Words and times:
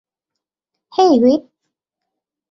হেই, 0.93 1.13
whip. 1.21 1.41